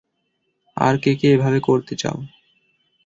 আর 0.77 0.95
কে 1.03 1.11
কে 1.15 1.27
এভাবে 1.35 1.59
করতে 1.59 1.93
চাও? 1.95 2.17